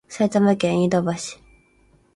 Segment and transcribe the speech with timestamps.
[0.09, 1.11] 埼玉県飯田橋